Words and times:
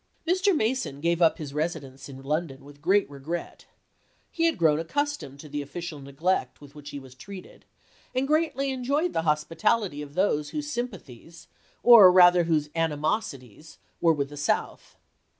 Mr. 0.27 0.57
Mason 0.57 0.99
gave 0.99 1.21
up 1.21 1.37
his 1.37 1.53
residence 1.53 2.09
in 2.09 2.23
London 2.23 2.65
with 2.65 2.83
gi 2.83 2.91
eat 3.01 3.07
regret. 3.07 3.67
He 4.31 4.45
had 4.47 4.57
grown 4.57 4.79
accustomed 4.79 5.39
to 5.41 5.47
the 5.47 5.61
official 5.61 5.99
neglect 5.99 6.59
with 6.59 6.73
which 6.73 6.89
he 6.89 6.97
was 6.97 7.13
treated, 7.13 7.65
and 8.15 8.27
greatly 8.27 8.71
enjoyed 8.71 9.13
the 9.13 9.21
hospitality 9.29 10.01
of 10.01 10.15
those 10.15 10.49
whose 10.49 10.71
sympathies, 10.71 11.49
or 11.83 12.11
rather 12.11 12.45
whose 12.45 12.71
animosities, 12.75 13.77
were 14.01 14.11
with 14.13 14.29
the 14.29 14.37
South. 14.37 14.97